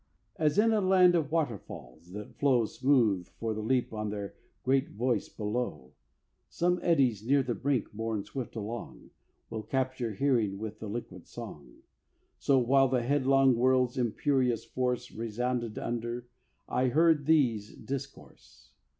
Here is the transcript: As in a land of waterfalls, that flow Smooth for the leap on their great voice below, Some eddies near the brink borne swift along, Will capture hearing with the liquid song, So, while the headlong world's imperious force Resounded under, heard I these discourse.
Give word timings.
As 0.37 0.57
in 0.57 0.73
a 0.73 0.81
land 0.81 1.13
of 1.13 1.31
waterfalls, 1.31 2.11
that 2.13 2.33
flow 2.35 2.65
Smooth 2.65 3.27
for 3.39 3.53
the 3.53 3.61
leap 3.61 3.93
on 3.93 4.09
their 4.09 4.33
great 4.63 4.89
voice 4.89 5.29
below, 5.29 5.91
Some 6.49 6.79
eddies 6.81 7.23
near 7.23 7.43
the 7.43 7.53
brink 7.53 7.91
borne 7.93 8.23
swift 8.23 8.55
along, 8.55 9.11
Will 9.51 9.61
capture 9.61 10.13
hearing 10.13 10.57
with 10.57 10.79
the 10.79 10.87
liquid 10.89 11.27
song, 11.27 11.83
So, 12.39 12.57
while 12.57 12.87
the 12.87 13.03
headlong 13.03 13.55
world's 13.55 13.95
imperious 13.95 14.65
force 14.65 15.11
Resounded 15.11 15.77
under, 15.77 16.27
heard 16.67 17.19
I 17.19 17.23
these 17.25 17.75
discourse. 17.75 18.71